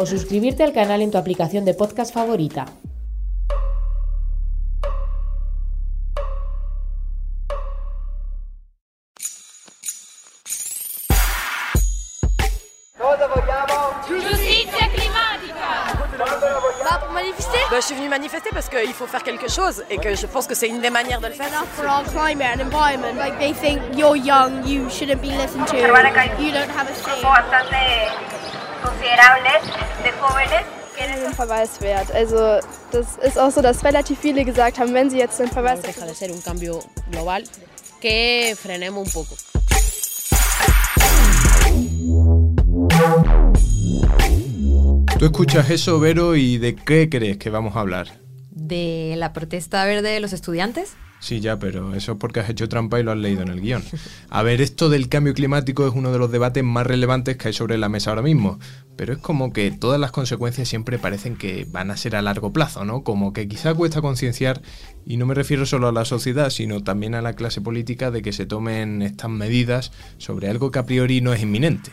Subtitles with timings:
[0.00, 2.64] O suscribirte al canal en tu aplicación de podcast favorita.
[17.70, 20.46] Bah, Je suis venue manifester parce qu'il faut faire quelque chose et que je pense
[20.46, 21.48] que c'est une des manières de le faire.
[21.74, 23.16] for our climate and environment.
[23.18, 25.76] Like they think you're young, you shouldn't be listened to.
[25.76, 28.65] You don't have a say.
[28.76, 29.50] Bastante considerable
[30.02, 32.10] de jóvenes Verweis wert.
[32.12, 32.60] Also
[32.90, 35.80] das ist auch so, dass relativ viele gesagt haben, wenn sie jetzt den Verweis...
[35.82, 37.44] deja de ser un cambio global,
[38.00, 39.36] que frenemos un poco.
[45.18, 48.08] Tú escuchas eso, Vero, y ¿de qué crees que vamos a hablar?
[48.50, 50.96] De la protesta verde de los estudiantes.
[51.18, 53.60] Sí, ya, pero eso es porque has hecho trampa y lo has leído en el
[53.60, 53.82] guion.
[54.28, 57.54] A ver, esto del cambio climático es uno de los debates más relevantes que hay
[57.54, 58.58] sobre la mesa ahora mismo,
[58.96, 62.52] pero es como que todas las consecuencias siempre parecen que van a ser a largo
[62.52, 63.02] plazo, ¿no?
[63.02, 64.62] Como que quizá cuesta concienciar,
[65.04, 68.22] y no me refiero solo a la sociedad, sino también a la clase política de
[68.22, 71.90] que se tomen estas medidas sobre algo que a priori no es inminente.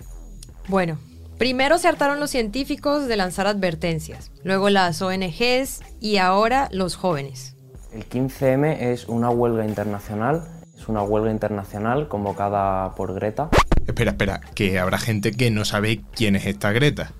[0.68, 0.98] Bueno,
[1.38, 7.53] primero se hartaron los científicos de lanzar advertencias, luego las ONGs y ahora los jóvenes.
[7.94, 13.49] El 15M es una huelga internacional, es una huelga internacional convocada por Greta.
[13.86, 17.11] Espera, espera, que habrá gente que no sabe quién es esta Greta.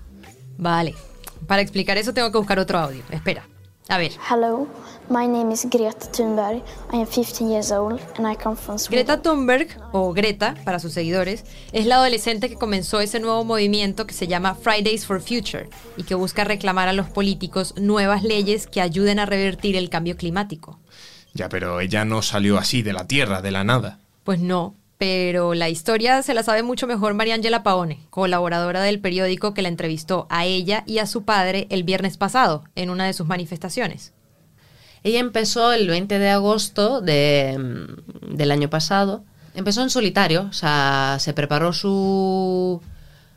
[0.58, 0.94] Vale,
[1.46, 3.04] para explicar eso tengo que buscar otro audio.
[3.12, 3.44] Espera,
[3.88, 4.12] a ver.
[4.30, 4.66] Hello,
[5.10, 6.62] my name is Greta Thunberg.
[6.92, 9.04] I am 15 years old and I come from Sweden.
[9.04, 14.06] Greta Thunberg, o Greta para sus seguidores, es la adolescente que comenzó ese nuevo movimiento
[14.06, 18.66] que se llama Fridays for Future y que busca reclamar a los políticos nuevas leyes
[18.66, 20.78] que ayuden a revertir el cambio climático.
[21.34, 23.98] Ya, pero ella no salió así de la Tierra, de la nada.
[24.22, 29.52] Pues no, pero la historia se la sabe mucho mejor Mariangela Paone, colaboradora del periódico
[29.52, 33.12] que la entrevistó a ella y a su padre el viernes pasado en una de
[33.12, 34.14] sus manifestaciones.
[35.02, 39.24] Ella empezó el 20 de agosto de, mm, del año pasado.
[39.54, 42.80] Empezó en solitario, o sea, se preparó su,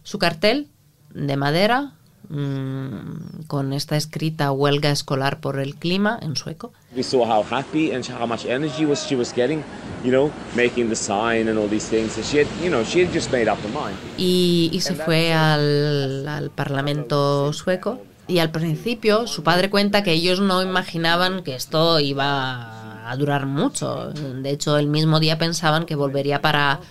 [0.03, 0.69] su cartel
[1.13, 1.96] de madera
[2.29, 6.71] mm, con esta escrita huelga escolar por el clima en sueco.
[6.95, 9.63] We saw how happy and how much energy was she was getting,
[10.03, 12.13] you know, making the sign and all these things.
[12.13, 13.97] So she had, you know, she had just made up her mind.
[14.17, 18.01] y, y se fue al, al Parlamento sueco.
[18.27, 23.45] Y al principio su padre cuenta que ellos no imaginaban que esto iba a durar
[23.45, 24.11] mucho.
[24.11, 26.81] De hecho, el mismo día pensaban que volvería para,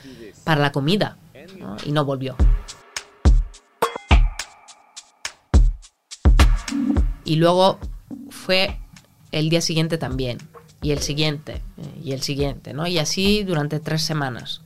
[0.44, 1.18] para la comida
[1.58, 1.76] ¿no?
[1.84, 2.36] y no volvió.
[7.26, 7.78] Y luego
[8.30, 8.78] fue
[9.32, 10.38] el día siguiente también,
[10.80, 11.60] y el siguiente,
[12.02, 12.86] y el siguiente, ¿no?
[12.86, 14.62] Y así durante tres semanas.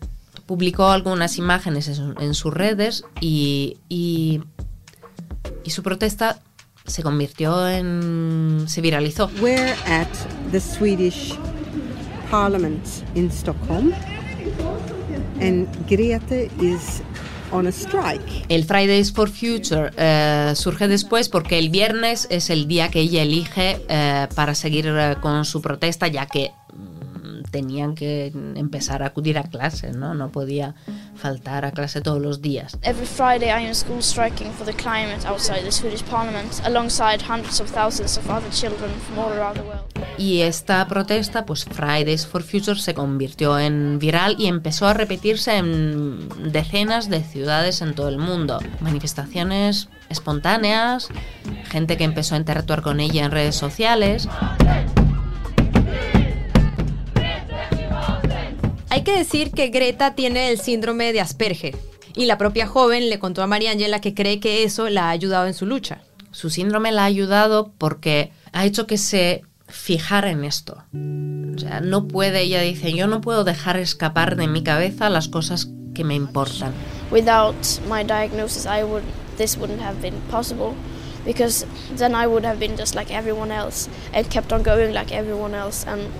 [0.46, 4.42] Publicó algunas imágenes en, en sus redes y, y,
[5.64, 6.40] y su protesta
[6.86, 8.64] se convirtió en...
[8.66, 9.30] se viralizó.
[9.40, 10.08] We're at
[10.52, 11.34] the Swedish
[12.30, 12.84] Parliament
[13.14, 13.92] in Stockholm,
[15.40, 17.02] and Greta is
[17.52, 18.46] on a strike.
[18.48, 23.22] El Fridays for Future eh, surge después porque el viernes es el día que ella
[23.22, 29.06] elige eh, para seguir eh, con su protesta, ya que mm, tenían que empezar a
[29.06, 30.14] acudir a clase, ¿no?
[30.14, 30.74] No podía
[31.16, 32.78] faltar a clase todos los días.
[32.82, 37.22] Every Friday I am in school striking for the climate outside the Swedish Parliament, alongside
[37.22, 39.99] hundreds of thousands of other children from all around the world.
[40.18, 45.56] Y esta protesta, pues Fridays for Future, se convirtió en viral y empezó a repetirse
[45.56, 48.58] en decenas de ciudades en todo el mundo.
[48.80, 51.08] Manifestaciones espontáneas,
[51.70, 54.28] gente que empezó a interactuar con ella en redes sociales.
[58.90, 61.76] Hay que decir que Greta tiene el síndrome de Asperger
[62.14, 65.46] y la propia joven le contó a Mariangela que cree que eso la ha ayudado
[65.46, 66.02] en su lucha.
[66.32, 70.82] Su síndrome la ha ayudado porque ha hecho que se fijara en esto.
[70.92, 75.28] O sea, no puede, ella dice, yo no puedo dejar escapar de mi cabeza las
[75.28, 76.72] cosas que me importan.
[77.10, 77.56] Without
[77.88, 79.04] my diagnosis, I would
[79.36, 80.74] this wouldn't have been possible
[81.24, 85.12] because then I would have been just like everyone else and kept on going like
[85.12, 86.12] everyone else and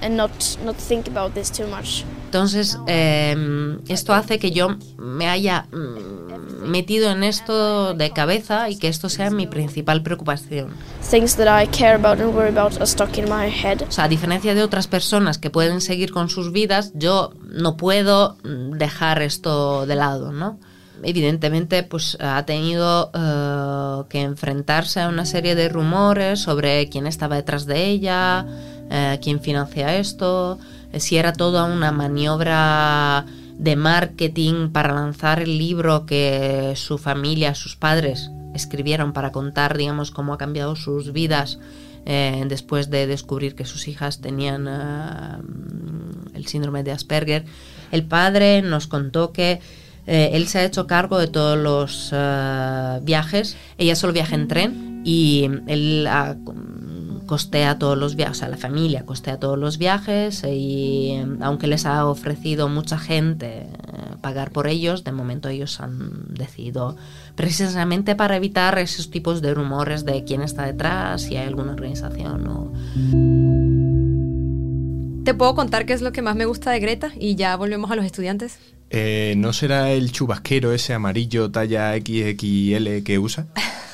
[0.00, 2.04] and not not think about this too much.
[2.32, 8.78] Entonces, eh, esto hace que yo me haya mm, metido en esto de cabeza y
[8.78, 10.70] que esto sea mi principal preocupación.
[11.10, 13.82] Things that I care about and worry about are stuck in my head.
[13.86, 17.76] O sea, a diferencia de otras personas que pueden seguir con sus vidas, yo no
[17.76, 20.58] puedo mm, dejar esto de lado, ¿no?
[21.02, 27.36] Evidentemente, pues ha tenido eh, que enfrentarse a una serie de rumores sobre quién estaba
[27.36, 28.46] detrás de ella,
[28.90, 30.58] eh, quién financia esto,
[30.98, 33.24] si era toda una maniobra
[33.58, 40.10] de marketing para lanzar el libro que su familia, sus padres escribieron para contar, digamos,
[40.10, 41.58] cómo ha cambiado sus vidas
[42.04, 45.36] eh, después de descubrir que sus hijas tenían eh,
[46.34, 47.44] el síndrome de Asperger.
[47.92, 49.60] El padre nos contó que
[50.06, 52.12] eh, él se ha hecho cargo de todos los
[53.04, 53.56] viajes.
[53.78, 56.36] Ella solo viaja en tren y él ha-
[57.32, 61.66] costea todos los viajes, o sea, la familia costea todos los viajes y eh, aunque
[61.66, 63.68] les ha ofrecido mucha gente eh,
[64.20, 66.94] pagar por ellos, de momento ellos han decidido
[67.34, 72.46] precisamente para evitar esos tipos de rumores de quién está detrás, si hay alguna organización
[72.48, 72.70] o...
[75.24, 77.12] ¿Te puedo contar qué es lo que más me gusta de Greta?
[77.18, 78.58] Y ya volvemos a los estudiantes.
[78.90, 83.46] Eh, ¿No será el chubasquero ese amarillo talla XXL que usa?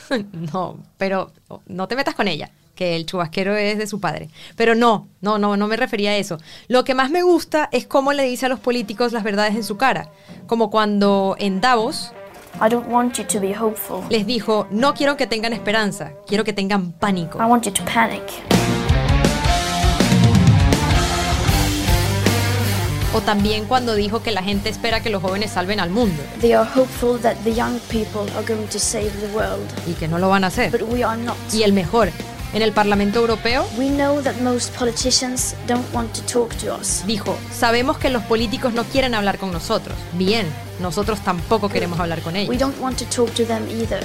[0.52, 1.30] no, pero
[1.68, 4.28] no te metas con ella, que el chubasquero es de su padre.
[4.54, 6.38] Pero no, no, no, no me refería a eso.
[6.68, 9.64] Lo que más me gusta es cómo le dice a los políticos las verdades en
[9.64, 10.12] su cara.
[10.46, 12.12] Como cuando en Davos
[12.64, 14.04] I don't want you to be hopeful.
[14.10, 17.38] les dijo, no quiero que tengan esperanza, quiero que tengan pánico.
[17.38, 18.22] I want you to panic.
[23.12, 26.52] O también cuando dijo que la gente espera que los jóvenes salven al mundo They
[26.52, 29.66] are hopeful that the young people are going to save the world.
[29.88, 30.70] y que no lo van a hacer.
[30.70, 31.36] But we are not.
[31.52, 32.10] Y el mejor,
[32.52, 37.04] en el Parlamento Europeo We know that most politicians don't want to talk to us.
[37.06, 39.96] dijo, sabemos que los políticos no quieren hablar con nosotros.
[40.14, 40.46] Bien,
[40.80, 42.48] nosotros tampoco queremos hablar con ellos.
[42.48, 44.04] We don't want to talk to them either.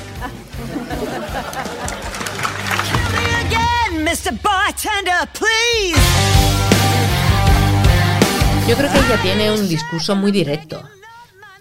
[3.46, 4.32] again, Mr.
[4.42, 6.00] Bartender, please.
[8.68, 10.82] Yo creo que ella tiene un discurso muy directo,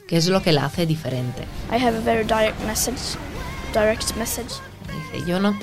[0.06, 1.42] que es lo que la hace diferente.
[1.70, 3.16] I have a very direct message.
[3.72, 4.54] Direct message.
[5.12, 5.58] Dice, yo no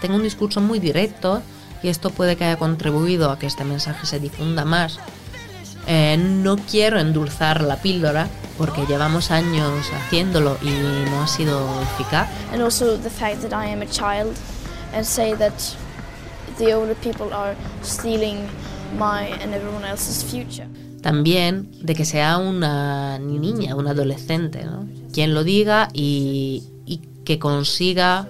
[0.00, 1.42] tengo un discurso muy directo
[1.82, 4.98] y esto puede que haya contribuido a que este mensaje se difunda más.
[5.86, 8.28] Eh, no quiero endulzar la píldora
[8.58, 10.68] porque llevamos años haciéndolo y
[11.10, 12.28] no ha sido eficaz.
[12.52, 14.36] And also the fact that I am a child
[14.92, 15.54] and say that
[16.58, 18.36] the older people are stealing
[18.98, 20.68] my and everyone else's future.
[21.00, 24.86] También de que sea una niña, un adolescente, ¿no?
[25.12, 28.28] quien lo diga y, y que consiga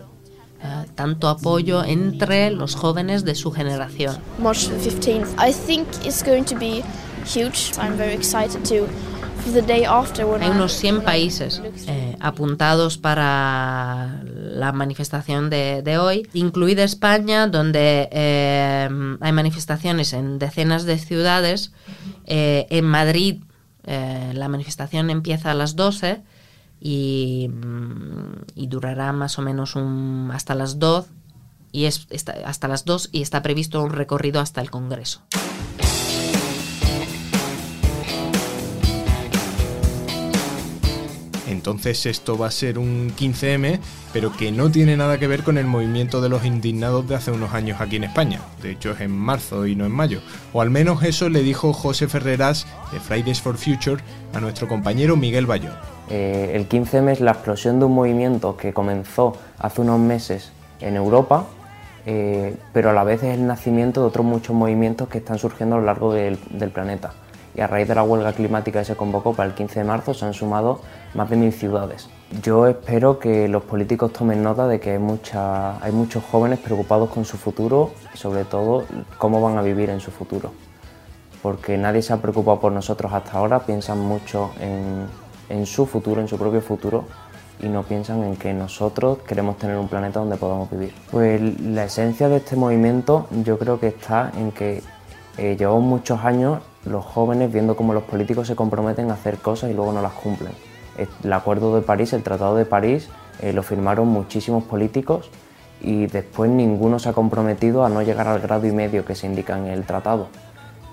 [0.98, 4.16] tanto apoyo entre los jóvenes de su generación.
[4.40, 5.28] March the 15th.
[5.38, 6.82] I think it's going to be
[7.24, 7.72] huge.
[7.78, 8.88] I'm very excited to
[10.40, 18.10] Hay unos 100 países eh, apuntados para la manifestación de, de hoy, incluida España, donde
[18.12, 18.88] eh,
[19.20, 21.72] hay manifestaciones en decenas de ciudades.
[22.26, 23.40] Eh, en Madrid
[23.86, 26.20] eh, la manifestación empieza a las 12
[26.80, 31.06] y, mm, y durará más o menos un, hasta las 2
[31.72, 35.20] y es, está- hasta las 2 y está previsto un recorrido hasta el Congreso.
[41.68, 43.78] Entonces esto va a ser un 15M,
[44.14, 47.30] pero que no tiene nada que ver con el movimiento de los indignados de hace
[47.30, 48.40] unos años aquí en España.
[48.62, 50.22] De hecho es en marzo y no en mayo.
[50.54, 55.14] O al menos eso le dijo José Ferreras de Fridays for Future a nuestro compañero
[55.14, 55.74] Miguel Bayón.
[56.08, 60.96] Eh, el 15M es la explosión de un movimiento que comenzó hace unos meses en
[60.96, 61.44] Europa,
[62.06, 65.76] eh, pero a la vez es el nacimiento de otros muchos movimientos que están surgiendo
[65.76, 67.12] a lo largo del, del planeta.
[67.58, 70.14] Y a raíz de la huelga climática que se convocó para el 15 de marzo
[70.14, 70.80] se han sumado
[71.14, 72.08] más de mil ciudades.
[72.40, 77.10] Yo espero que los políticos tomen nota de que hay, mucha- hay muchos jóvenes preocupados
[77.10, 78.84] con su futuro y sobre todo
[79.18, 80.52] cómo van a vivir en su futuro
[81.42, 86.28] porque nadie se ha preocupado por nosotros hasta ahora, piensan mucho en, su futuro, en
[86.28, 87.04] su propio futuro,
[87.60, 90.92] y no piensan en que nosotros queremos tener un planeta donde podamos vivir.
[91.10, 94.82] Pues la esencia de este movimiento yo creo que está en que
[95.36, 99.70] eh, llevamos muchos años los jóvenes viendo cómo los políticos se comprometen a hacer cosas
[99.70, 100.52] y luego no las cumplen.
[101.22, 103.08] El Acuerdo de París, el Tratado de París,
[103.40, 105.30] eh, lo firmaron muchísimos políticos
[105.80, 109.26] y después ninguno se ha comprometido a no llegar al grado y medio que se
[109.26, 110.28] indica en el tratado.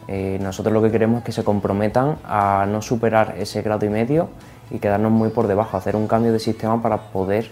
[0.08, 3.90] Eh, nosotros lo que queremos es que se comprometan a no superar ese grado y
[3.90, 4.30] medio
[4.70, 7.50] y quedarnos muy por debajo, hacer un cambio de sistema para poder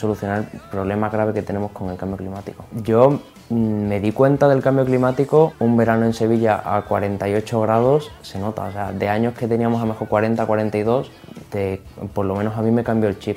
[0.00, 2.64] solucionar el problema grave que tenemos con el cambio climático.
[2.82, 8.10] Yo mm, me di cuenta del cambio climático un verano en Sevilla a 48 grados,
[8.22, 11.10] se nota, o sea, de años que teníamos a mejor 40, 42,
[11.52, 11.82] de,
[12.14, 13.36] por lo menos a mí me cambió el chip,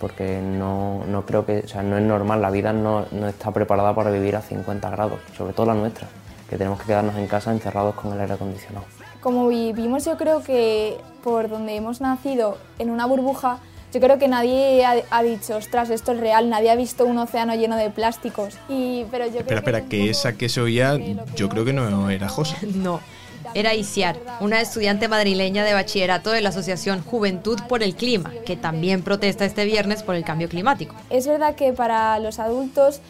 [0.00, 3.94] porque no, no creo que, sea, no es normal, la vida no, no está preparada
[3.94, 6.08] para vivir a 50 grados, sobre todo la nuestra,
[6.48, 8.86] que tenemos que quedarnos en casa encerrados con el aire acondicionado.
[9.20, 13.60] Como vivimos yo creo que por donde hemos nacido en una burbuja,
[13.92, 17.18] yo creo que nadie ha, ha, dicho, ostras, esto es real, nadie ha visto un
[17.18, 18.58] océano lleno de plásticos.
[18.68, 20.98] Y, pero yo espera, creo espera, que, que esa que se oía,
[21.36, 22.56] yo creo que no era Josa.
[22.74, 23.00] No,
[23.54, 28.56] era Isiar, una estudiante madrileña de bachillerato de la Asociación Juventud por el Clima, que
[28.56, 30.94] también protesta este viernes por el cambio climático.
[31.10, 33.00] Es verdad que para los adultos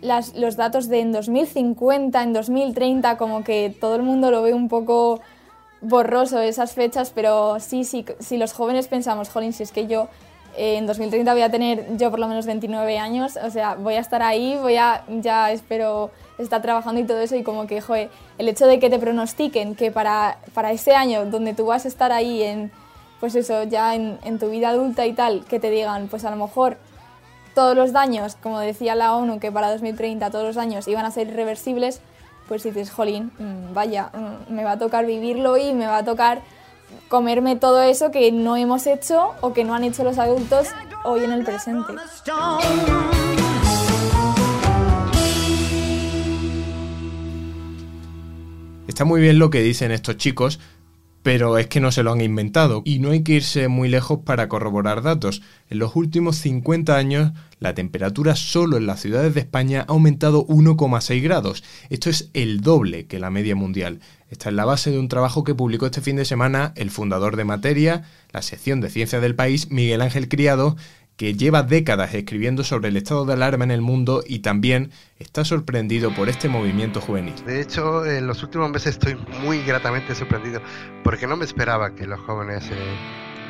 [0.00, 4.54] las, los datos de en 2050, en 2030, como que todo el mundo lo ve
[4.54, 5.20] un poco
[5.82, 10.08] borroso esas fechas, pero sí, sí, si los jóvenes pensamos, jolín, si es que yo
[10.56, 14.00] en 2030 voy a tener yo por lo menos 29 años, o sea, voy a
[14.00, 18.10] estar ahí, voy a, ya espero estar trabajando y todo eso y como que, joder,
[18.38, 21.88] el hecho de que te pronostiquen que para, para ese año donde tú vas a
[21.88, 22.70] estar ahí en,
[23.20, 26.36] pues eso, ya en, tu vida adulta y tal, que te digan, pues a lo
[26.36, 26.78] mejor
[27.54, 31.10] todos los daños, como decía la ONU, que para 2030 todos los daños iban a
[31.10, 32.00] ser irreversibles,
[32.48, 33.30] pues dices, jolín,
[33.74, 34.10] vaya,
[34.48, 36.40] me va a tocar vivirlo y me va a tocar
[37.10, 40.68] comerme todo eso que no hemos hecho o que no han hecho los adultos
[41.02, 41.92] hoy en el presente.
[48.86, 50.60] Está muy bien lo que dicen estos chicos,
[51.22, 54.20] pero es que no se lo han inventado y no hay que irse muy lejos
[54.24, 55.42] para corroborar datos.
[55.68, 60.46] En los últimos 50 años, la temperatura solo en las ciudades de España ha aumentado
[60.46, 61.62] 1,6 grados.
[61.90, 64.00] Esto es el doble que la media mundial.
[64.30, 67.36] Esta es la base de un trabajo que publicó este fin de semana el fundador
[67.36, 70.76] de Materia, la sección de ciencias del país, Miguel Ángel Criado,
[71.20, 75.44] que lleva décadas escribiendo sobre el estado de alarma en el mundo y también está
[75.44, 77.34] sorprendido por este movimiento juvenil.
[77.44, 80.62] De hecho, en los últimos meses estoy muy gratamente sorprendido
[81.04, 82.74] porque no me esperaba que los jóvenes eh,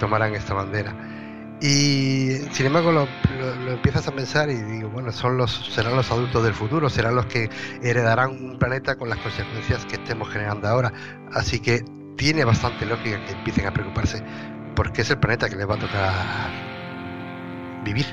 [0.00, 1.58] tomaran esta bandera.
[1.62, 3.06] Y sin embargo lo,
[3.38, 6.90] lo, lo, empiezas a pensar y digo, bueno, son los, serán los adultos del futuro,
[6.90, 7.50] serán los que
[7.84, 10.92] heredarán un planeta con las consecuencias que estemos generando ahora.
[11.32, 11.84] Así que
[12.16, 14.24] tiene bastante lógica que empiecen a preocuparse
[14.74, 16.69] porque es el planeta que les va a tocar
[17.84, 18.06] vivir.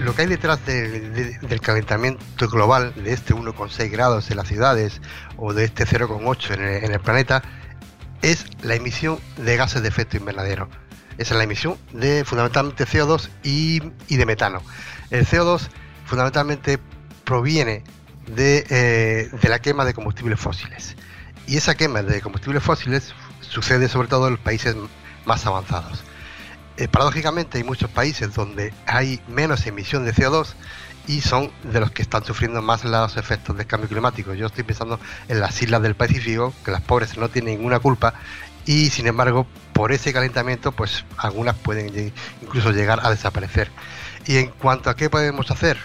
[0.00, 4.46] Lo que hay detrás de, de, del calentamiento global, de este 1,6 grados en las
[4.46, 5.00] ciudades
[5.36, 7.42] o de este 0,8 en, en el planeta,
[8.22, 10.68] es la emisión de gases de efecto invernadero.
[11.18, 14.62] Esa es la emisión de fundamentalmente CO2 y, y de metano.
[15.10, 15.68] El CO2
[16.04, 16.78] fundamentalmente
[17.24, 17.84] proviene
[18.26, 20.96] de, eh, de, la quema de combustibles fósiles.
[21.46, 24.74] Y esa quema de combustibles fósiles sucede sobre todo en los países
[25.24, 26.02] más avanzados.
[26.76, 30.54] Eh, paradójicamente hay muchos países donde hay menos emisión de CO2
[31.06, 34.34] y son de los que están sufriendo más los efectos del cambio climático.
[34.34, 38.14] Yo estoy pensando en las islas del Pacífico, que las pobres no tienen ninguna culpa
[38.66, 43.70] y sin embargo por ese calentamiento pues algunas pueden incluso llegar a desaparecer.
[44.26, 45.78] Y en cuanto a qué podemos hacer,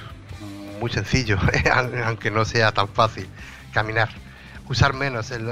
[0.81, 1.37] muy sencillo,
[2.05, 3.27] aunque no sea tan fácil,
[3.71, 4.09] caminar,
[4.67, 5.45] usar menos el,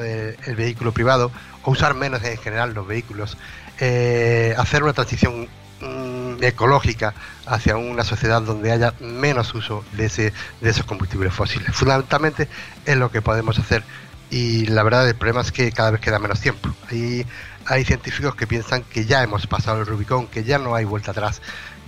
[0.58, 1.32] vehículo privado
[1.64, 3.38] o usar menos en general los vehículos,
[3.80, 5.48] eh, hacer una transición
[5.82, 7.14] mm, ecológica
[7.46, 11.74] hacia una sociedad donde haya menos uso de, ese, de esos combustibles fósiles.
[11.76, 12.50] Fundamentalmente
[12.86, 13.84] es lo que podemos hacer
[14.32, 16.70] y la verdad el problema es que cada vez queda menos tiempo.
[16.92, 17.26] Y
[17.66, 21.12] hay científicos que piensan que ya hemos pasado el Rubicón, que ya no hay vuelta
[21.12, 21.42] atrás.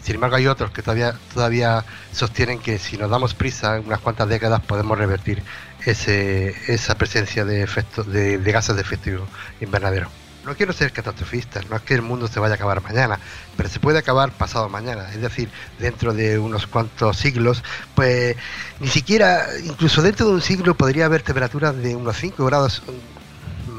[0.03, 3.99] Sin embargo, hay otros que todavía, todavía sostienen que si nos damos prisa, en unas
[3.99, 5.43] cuantas décadas podemos revertir
[5.85, 9.27] ese, esa presencia de, efecto, de, de gases de efecto
[9.59, 10.09] invernadero.
[10.43, 13.19] No quiero ser catastrofista, no es que el mundo se vaya a acabar mañana,
[13.55, 18.35] pero se puede acabar pasado mañana, es decir, dentro de unos cuantos siglos, pues
[18.79, 22.81] ni siquiera, incluso dentro de un siglo podría haber temperaturas de unos 5 grados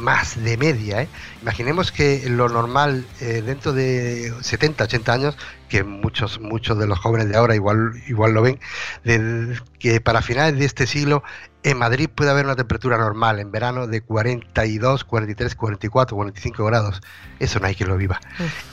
[0.02, 1.02] más de media.
[1.02, 1.08] ¿eh?
[1.40, 6.98] Imaginemos que lo normal eh, dentro de 70, 80 años, que muchos, muchos de los
[6.98, 8.58] jóvenes de ahora igual, igual lo ven,
[9.04, 11.22] de, que para finales de este siglo
[11.62, 17.00] en Madrid puede haber una temperatura normal en verano de 42, 43, 44, 45 grados.
[17.38, 18.20] Eso no hay quien lo viva.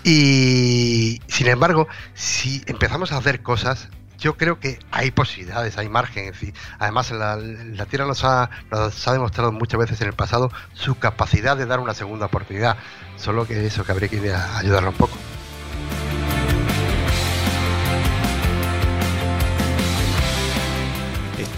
[0.03, 6.33] Y sin embargo, si empezamos a hacer cosas, yo creo que hay posibilidades, hay margen.
[6.77, 11.57] Además, la, Tierra nos ha, nos ha, demostrado muchas veces en el pasado su capacidad
[11.57, 12.77] de dar una segunda oportunidad.
[13.17, 15.17] Solo que eso, que habría que ayudarlo un poco.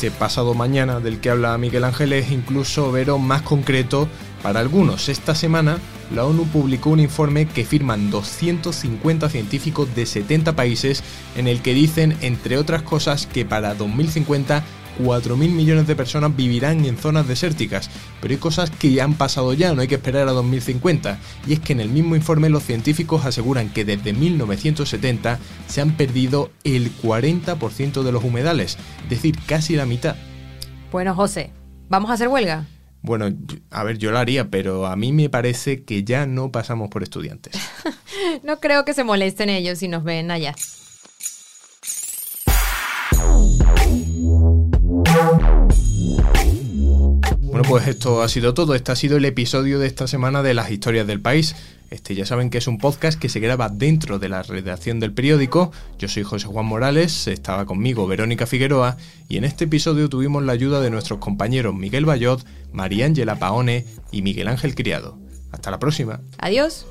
[0.03, 4.09] este pasado mañana del que habla Miguel Ángel es incluso vero más concreto
[4.41, 5.09] para algunos.
[5.09, 5.77] Esta semana
[6.13, 11.03] la ONU publicó un informe que firman 250 científicos de 70 países
[11.35, 14.63] en el que dicen, entre otras cosas, que para 2050
[14.99, 17.89] 4.000 millones de personas vivirán en zonas desérticas,
[18.19, 21.53] pero hay cosas que ya han pasado ya, no hay que esperar a 2050, y
[21.53, 26.51] es que en el mismo informe los científicos aseguran que desde 1970 se han perdido
[26.63, 30.15] el 40% de los humedales, es decir, casi la mitad.
[30.91, 31.51] Bueno, José,
[31.89, 32.65] ¿vamos a hacer huelga?
[33.01, 33.29] Bueno,
[33.71, 37.01] a ver, yo lo haría, pero a mí me parece que ya no pasamos por
[37.03, 37.55] estudiantes.
[38.43, 40.55] no creo que se molesten ellos si nos ven allá.
[47.51, 48.75] Bueno, pues esto ha sido todo.
[48.75, 51.53] Este ha sido el episodio de esta semana de las historias del país.
[51.89, 55.11] Este ya saben que es un podcast que se graba dentro de la redacción del
[55.11, 55.73] periódico.
[55.99, 58.95] Yo soy José Juan Morales, estaba conmigo Verónica Figueroa
[59.27, 63.85] y en este episodio tuvimos la ayuda de nuestros compañeros Miguel Bayot, María Ángela Paone
[64.13, 65.17] y Miguel Ángel Criado.
[65.51, 66.21] Hasta la próxima.
[66.37, 66.85] Adiós.